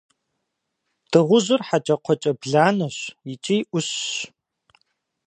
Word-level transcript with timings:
Дыгъужьыр– 1.11 1.61
хьэкӏэкхъуэкӏэ 1.67 2.31
бланэщ 2.39 2.97
икӏи 3.33 3.57
ӏущщ. 3.69 3.97